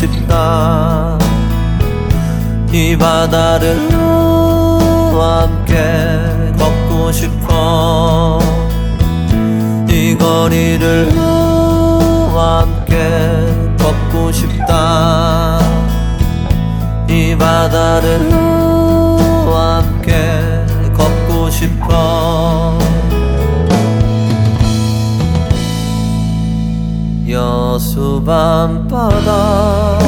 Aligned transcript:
싶다. 0.00 1.18
이 2.72 2.96
바다를 2.96 3.88
너와 3.90 5.42
함께 5.42 5.76
걷고 6.58 7.12
싶어. 7.12 8.38
이 9.88 10.16
거리를 10.16 11.29
함께 12.90 13.76
걷고 13.78 14.32
싶다. 14.32 15.60
이 17.08 17.36
바다를 17.38 18.28
너와 18.28 19.76
함께 19.76 20.66
걷고 20.92 21.50
싶어. 21.50 22.78
여수 27.28 28.20
밤바다 28.26 29.99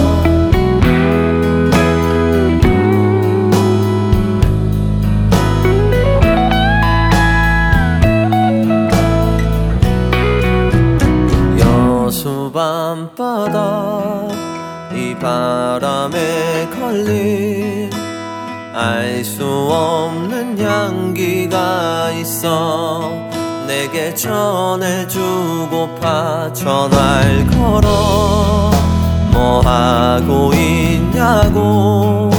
있어. 22.43 23.13
내게 23.67 24.13
전해주고파 24.15 25.13
전화를 26.53 27.47
걸어. 27.47 28.71
뭐 29.31 29.61
하고 29.61 30.53
있냐고. 30.53 32.31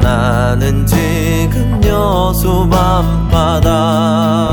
나는 0.00 0.84
지금 0.84 1.80
여수 1.84 2.68
밤바다. 2.68 4.50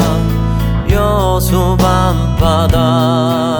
여수 0.92 1.76
밤바다 1.78 3.59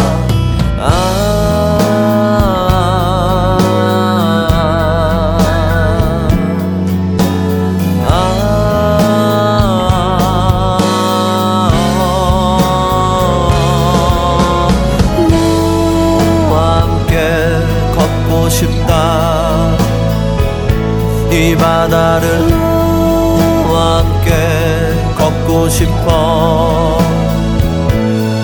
싶어. 25.70 26.98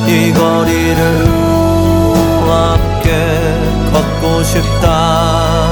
이 0.07 0.31
거리를 0.33 1.45
함께 2.95 3.11
걷고 3.91 4.43
싶다. 4.43 5.71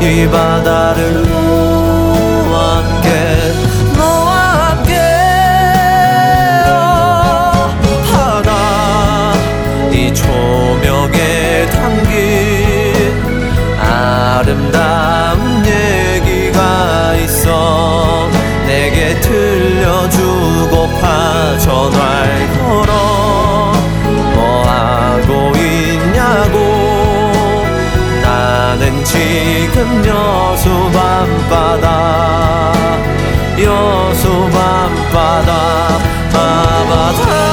이 0.00 0.28
바다를 0.28 1.33
지금 29.04 30.04
여수 30.06 30.68
밤바다 30.92 32.72
여수 33.60 34.50
밤바다. 34.50 35.98
바바다 36.32 37.43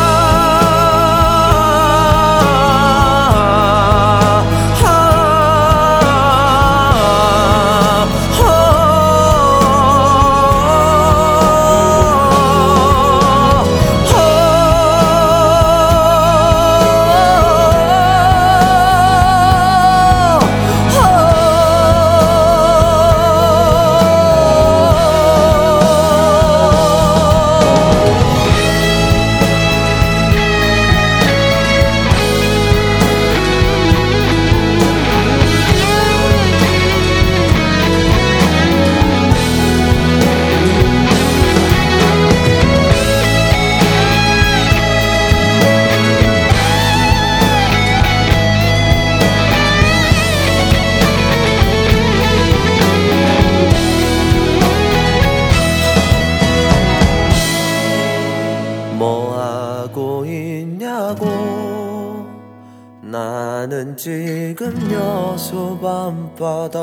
나는 63.42 63.98
지금 63.98 64.72
여수 64.92 65.76
밤바다 65.82 66.80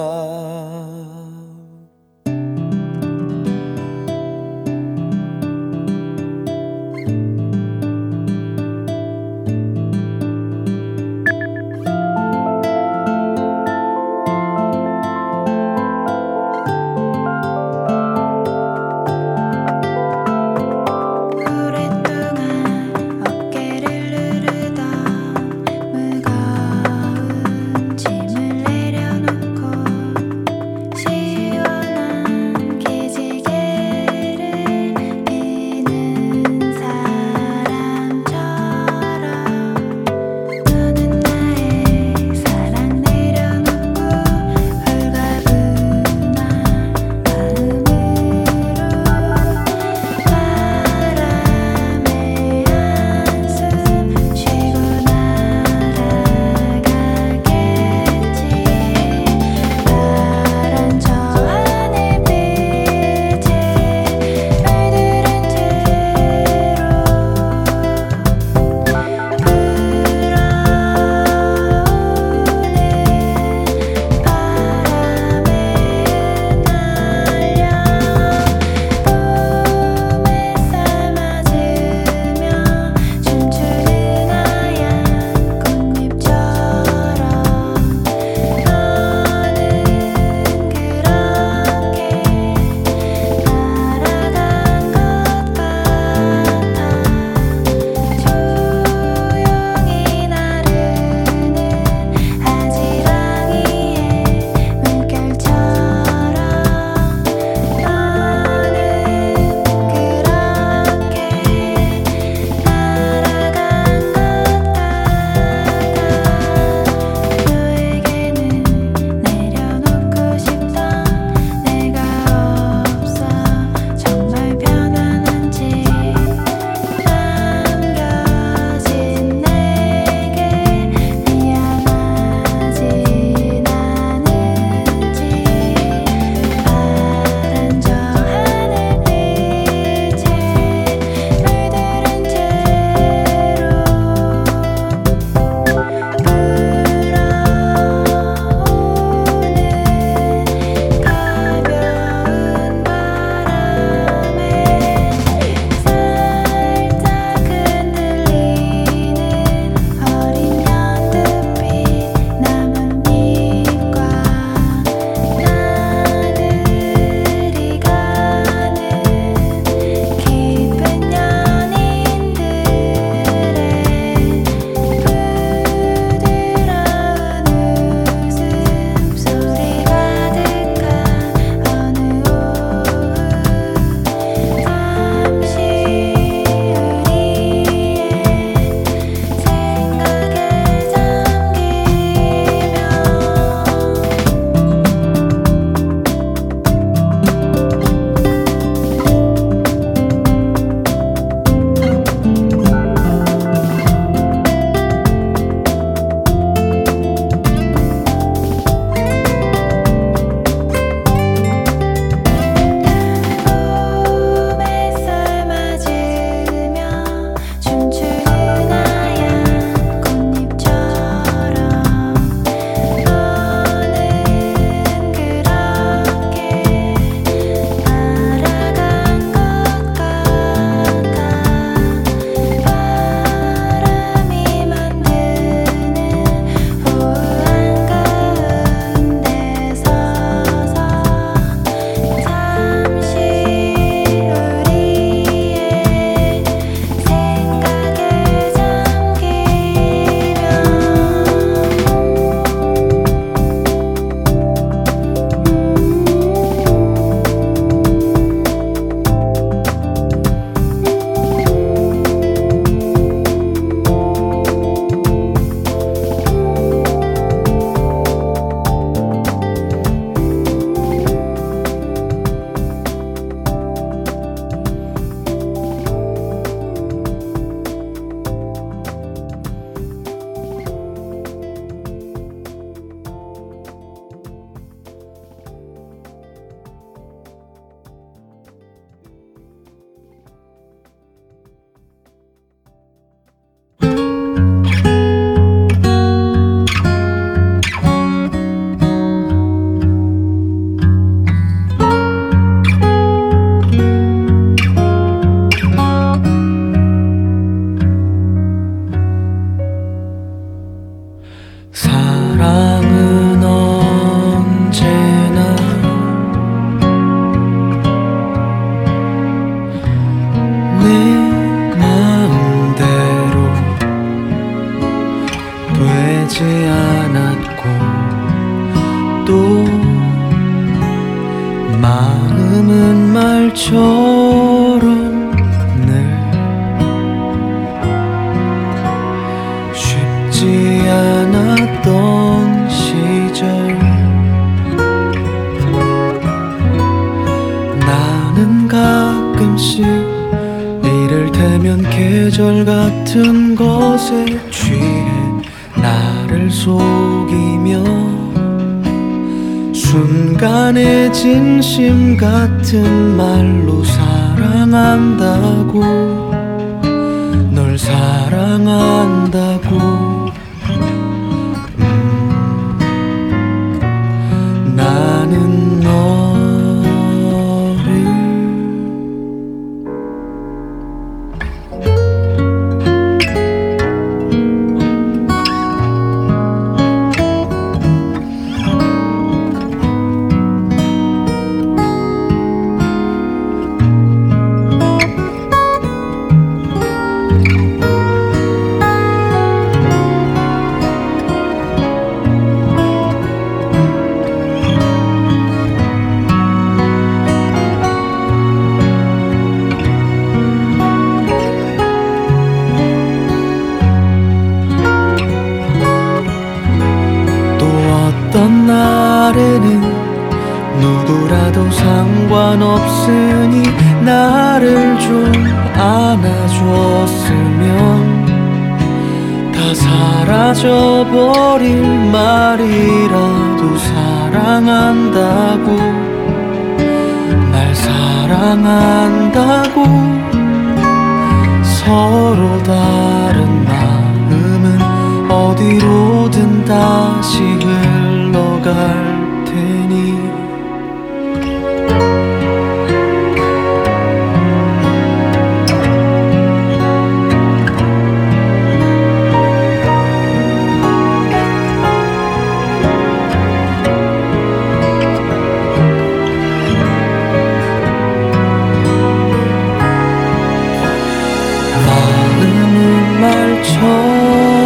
말처럼 473.20 474.57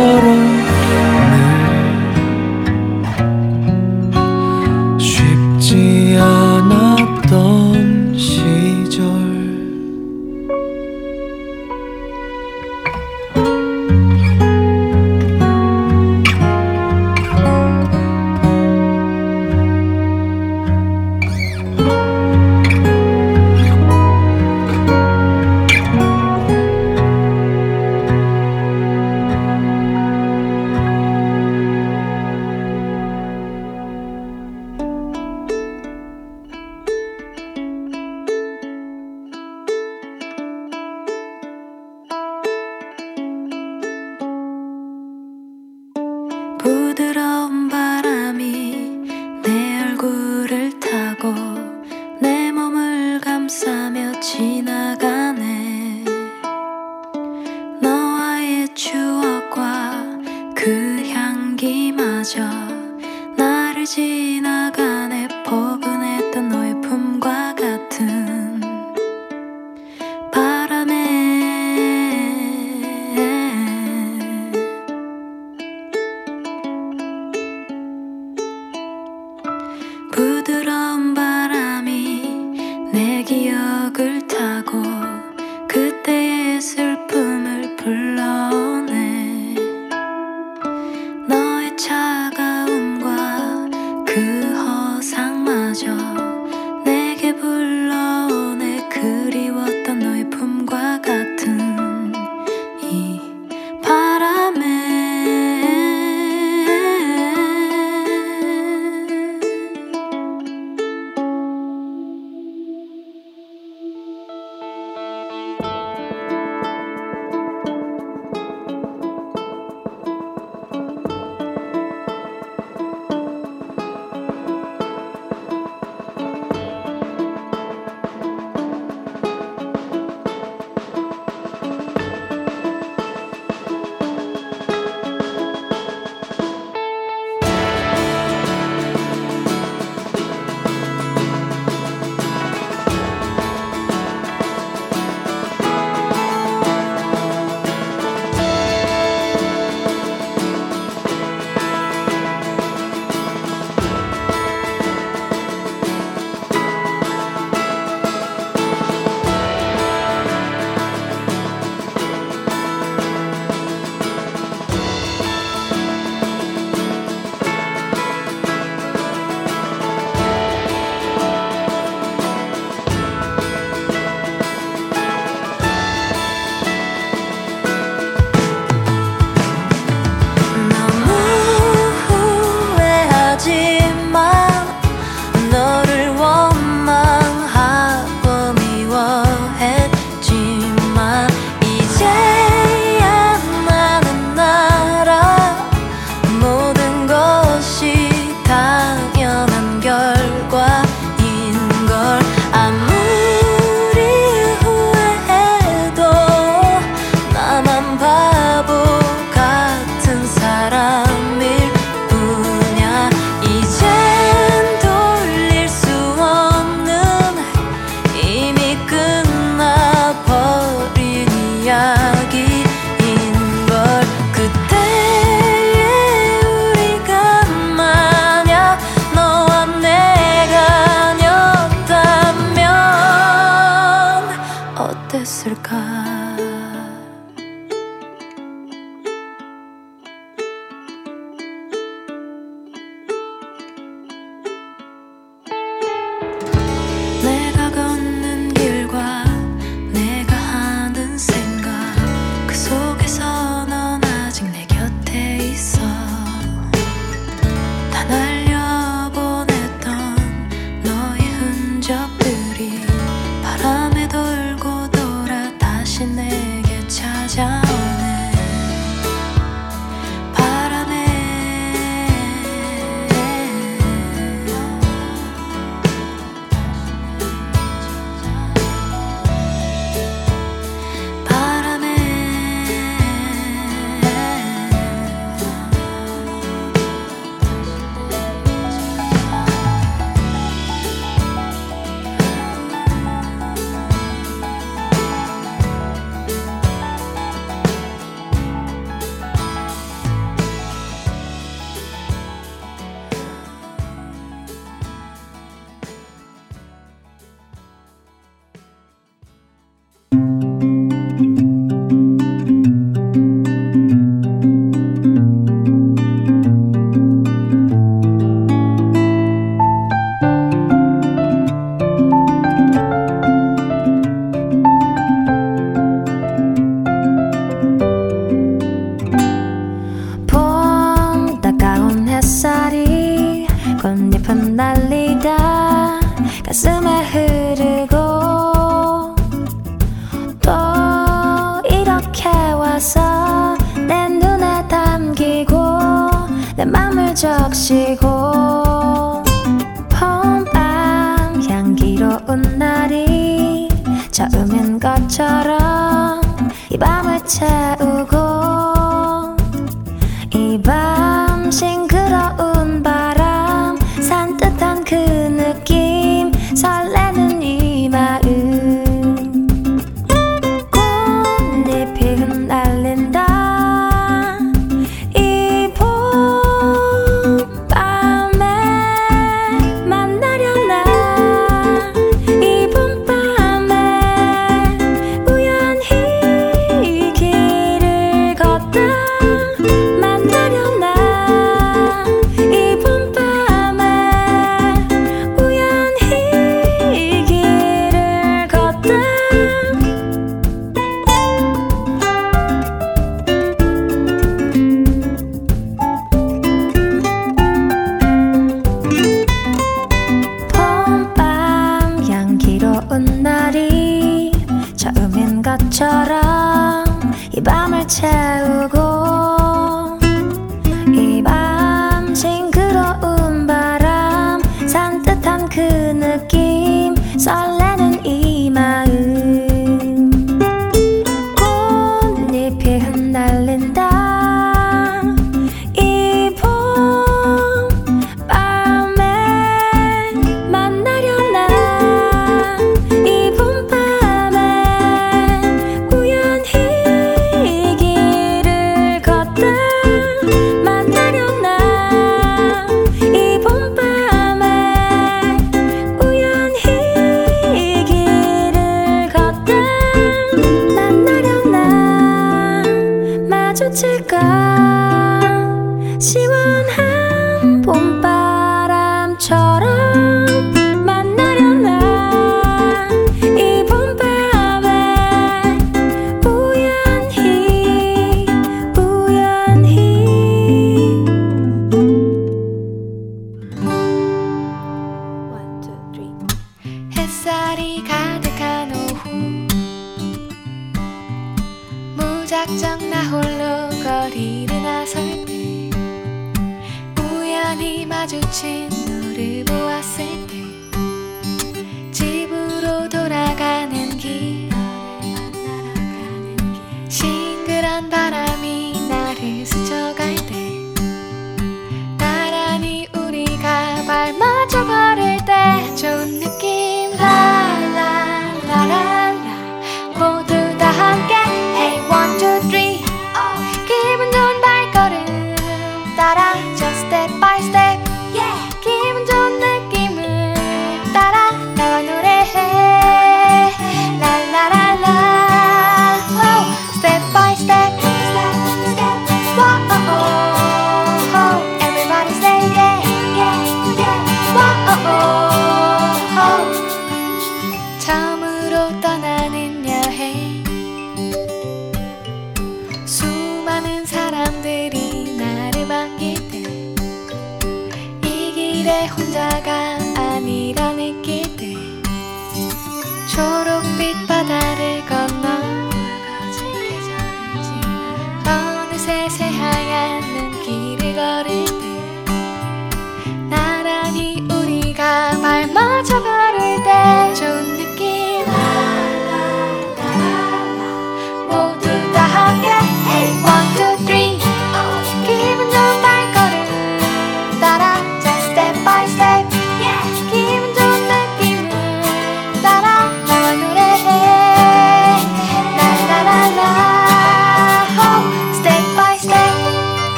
너 91.78 92.11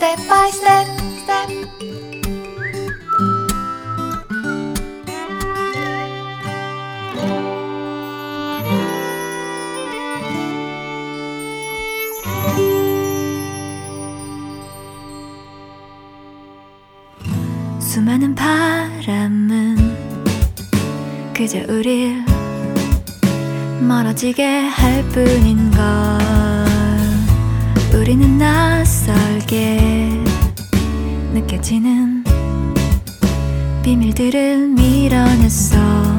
step 0.00 0.18
by 0.30 0.48
step, 0.48 0.86
step. 1.20 1.48
수많은 17.78 18.34
바람은 18.34 19.76
그저 21.34 21.58
우릴 21.68 22.24
멀어지게 23.86 24.60
할 24.60 25.02
뿐인 25.10 25.70
걸 25.70 26.39
우리는 28.10 28.38
낯설게 28.38 29.78
느껴지는 31.32 32.24
비밀들을 33.84 34.66
밀어냈어 34.66 36.09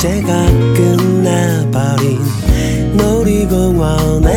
제가 0.00 0.46
끝나버린 0.72 2.20
놀이공원에 2.96 4.30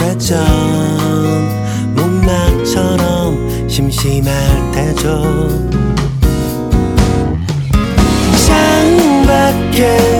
회전. 0.00 0.38
목마처럼 1.94 3.68
심심할 3.68 4.32
때죠. 4.72 5.22
창밖에 8.46 10.19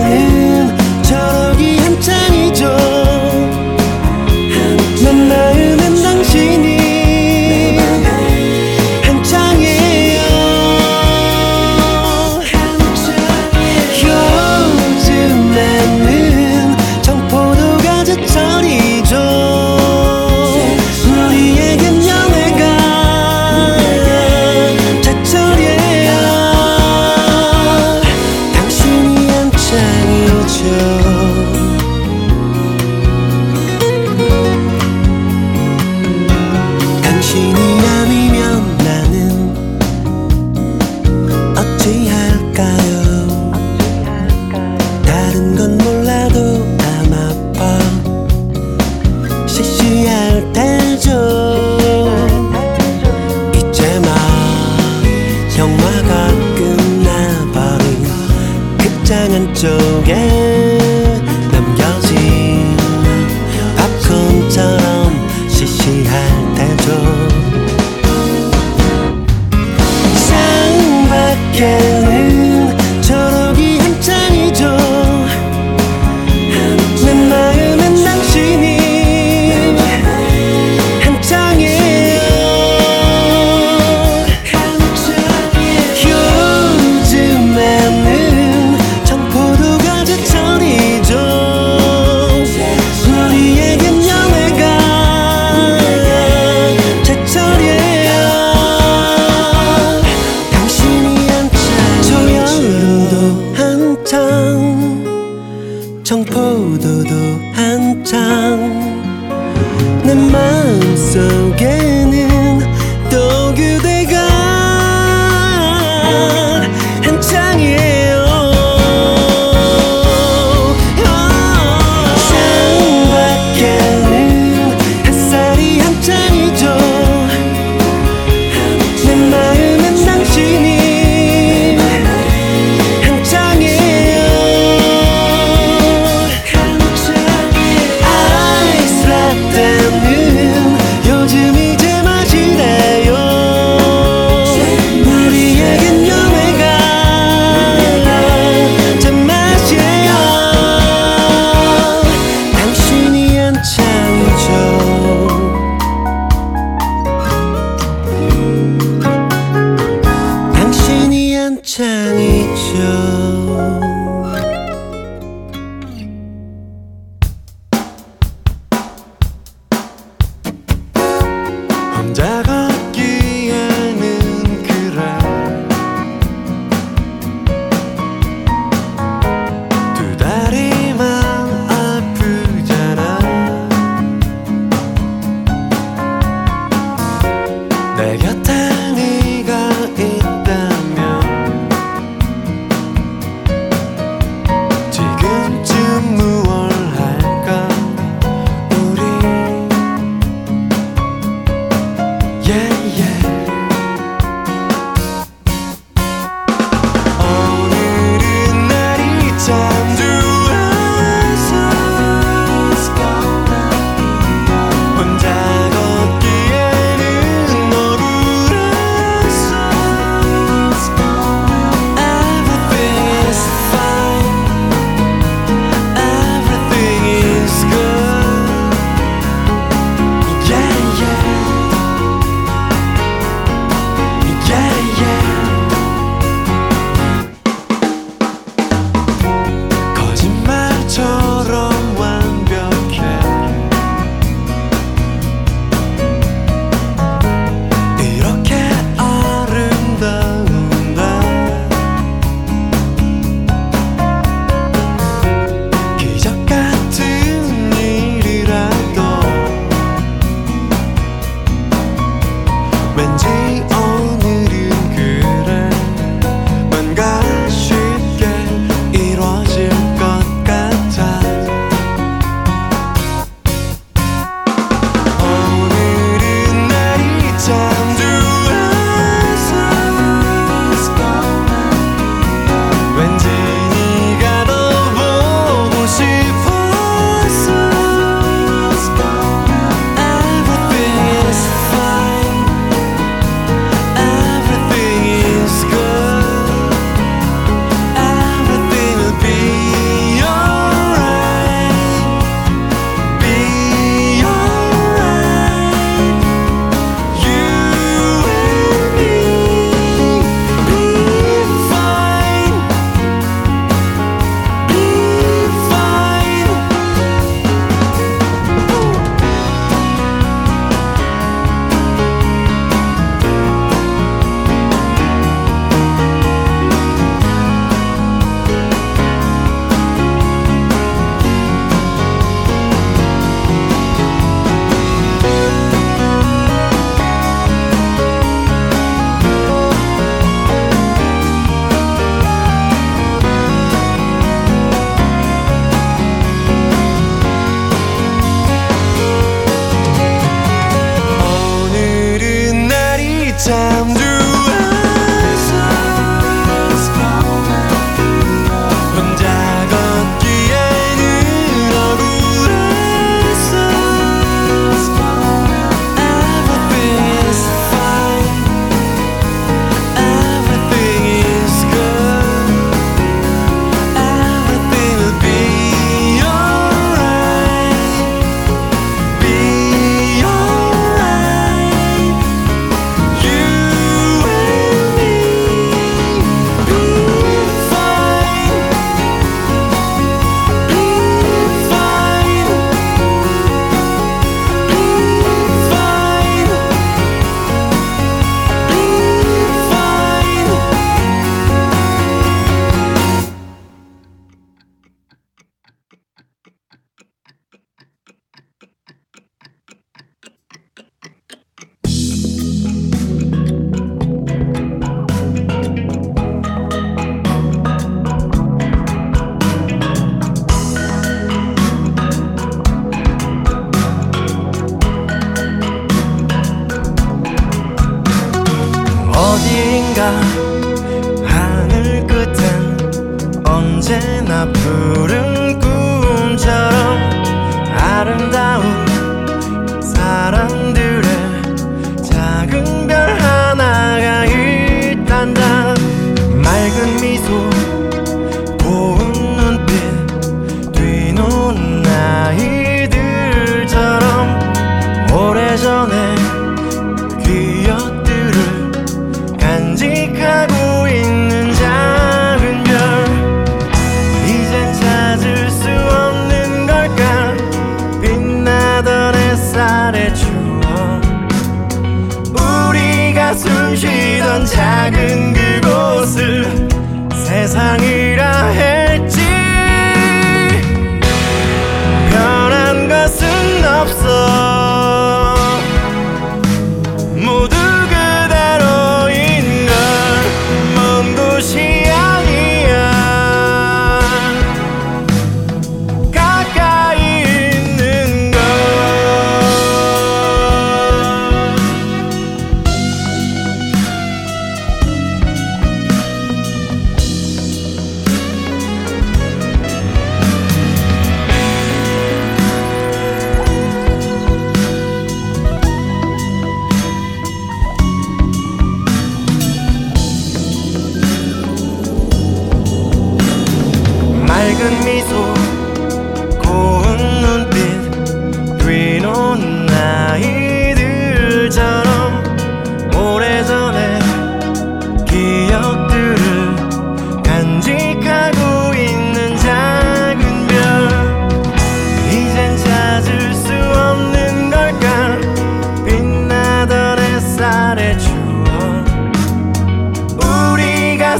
혼자 172.11 172.50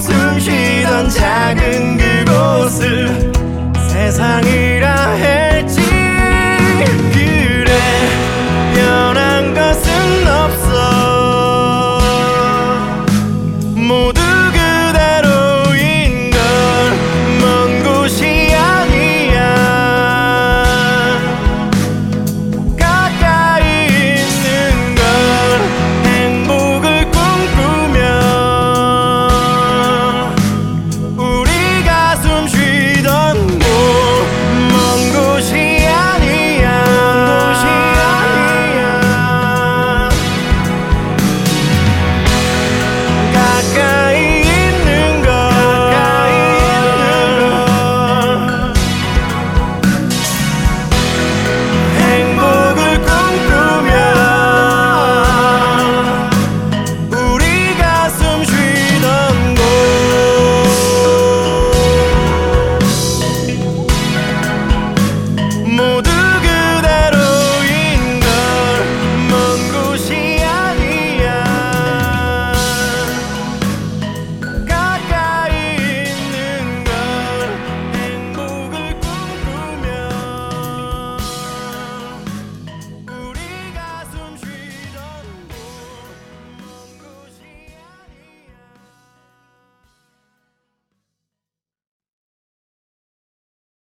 숨 0.02 0.40
쉬던 0.40 1.10
작은 1.10 1.98
그곳을 1.98 3.32
세상이라 3.90 5.12
했지 5.12 5.91